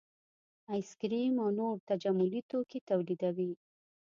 [0.73, 3.51] ایس کریم او نور تجملي توکي تولیدوي